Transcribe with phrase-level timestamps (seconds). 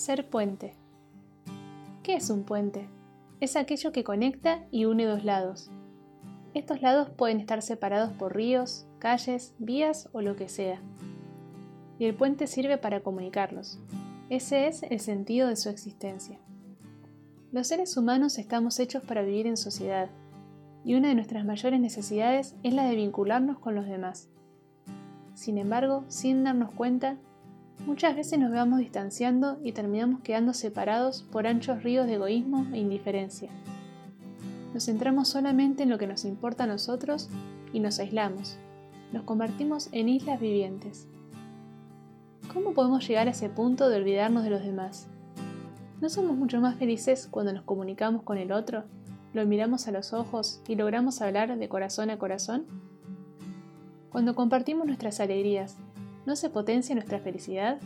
[0.00, 0.72] Ser puente.
[2.02, 2.88] ¿Qué es un puente?
[3.40, 5.70] Es aquello que conecta y une dos lados.
[6.54, 10.80] Estos lados pueden estar separados por ríos, calles, vías o lo que sea.
[11.98, 13.78] Y el puente sirve para comunicarlos.
[14.30, 16.38] Ese es el sentido de su existencia.
[17.52, 20.08] Los seres humanos estamos hechos para vivir en sociedad,
[20.82, 24.30] y una de nuestras mayores necesidades es la de vincularnos con los demás.
[25.34, 27.18] Sin embargo, sin darnos cuenta,
[27.86, 32.78] Muchas veces nos vamos distanciando y terminamos quedando separados por anchos ríos de egoísmo e
[32.78, 33.50] indiferencia.
[34.74, 37.28] Nos centramos solamente en lo que nos importa a nosotros
[37.72, 38.58] y nos aislamos.
[39.12, 41.08] Nos convertimos en islas vivientes.
[42.52, 45.08] ¿Cómo podemos llegar a ese punto de olvidarnos de los demás?
[46.00, 48.84] ¿No somos mucho más felices cuando nos comunicamos con el otro,
[49.32, 52.66] lo miramos a los ojos y logramos hablar de corazón a corazón?
[54.10, 55.76] Cuando compartimos nuestras alegrías,
[56.26, 57.78] ¿no se potencia nuestra felicidad?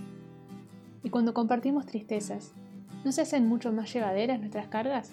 [1.03, 2.53] Y cuando compartimos tristezas,
[3.05, 5.11] ¿no se hacen mucho más llevaderas nuestras cargas?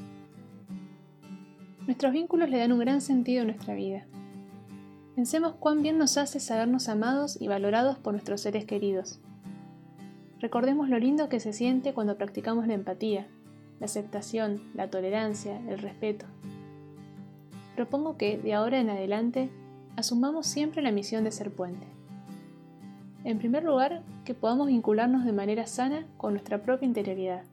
[1.86, 4.06] Nuestros vínculos le dan un gran sentido a nuestra vida.
[5.16, 9.20] Pensemos cuán bien nos hace sabernos amados y valorados por nuestros seres queridos.
[10.40, 13.28] Recordemos lo lindo que se siente cuando practicamos la empatía,
[13.80, 16.26] la aceptación, la tolerancia, el respeto.
[17.76, 19.50] Propongo que, de ahora en adelante,
[19.96, 21.86] asumamos siempre la misión de ser puente.
[23.24, 27.44] En primer lugar, que podamos vincularnos de manera sana con nuestra propia interioridad.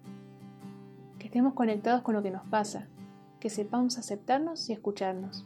[1.19, 2.86] Que estemos conectados con lo que nos pasa,
[3.38, 5.44] que sepamos aceptarnos y escucharnos.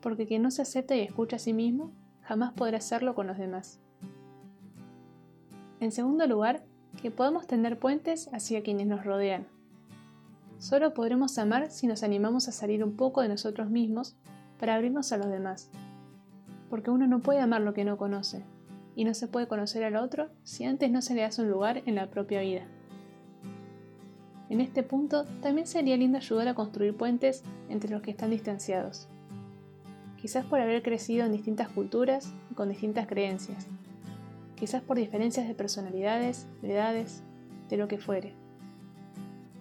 [0.00, 1.90] Porque quien no se acepta y escucha a sí mismo,
[2.22, 3.80] jamás podrá hacerlo con los demás.
[5.80, 6.62] En segundo lugar,
[7.02, 9.46] que podamos tender puentes hacia quienes nos rodean.
[10.58, 14.16] Solo podremos amar si nos animamos a salir un poco de nosotros mismos
[14.60, 15.68] para abrirnos a los demás.
[16.70, 18.44] Porque uno no puede amar lo que no conoce,
[18.96, 21.82] y no se puede conocer al otro si antes no se le hace un lugar
[21.86, 22.66] en la propia vida.
[24.48, 29.06] En este punto también sería lindo ayudar a construir puentes entre los que están distanciados,
[30.16, 33.66] quizás por haber crecido en distintas culturas y con distintas creencias,
[34.56, 37.22] quizás por diferencias de personalidades, de edades,
[37.68, 38.34] de lo que fuere.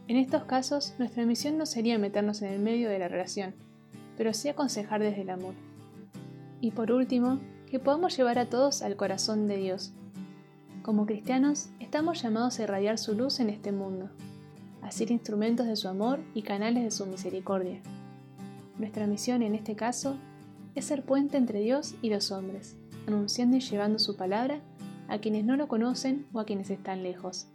[0.08, 3.56] En estos casos, nuestra misión no sería meternos en el medio de la relación,
[4.18, 5.56] pero sí aconsejar desde el amor.
[6.62, 9.94] Y por último, que podamos llevar a todos al corazón de Dios.
[10.84, 14.10] Como cristianos, estamos llamados a irradiar su luz en este mundo,
[14.82, 17.82] a ser instrumentos de su amor y canales de su misericordia.
[18.78, 20.18] Nuestra misión en este caso
[20.76, 22.76] es ser puente entre Dios y los hombres,
[23.08, 24.60] anunciando y llevando su palabra
[25.08, 27.48] a quienes no lo conocen o a quienes están lejos.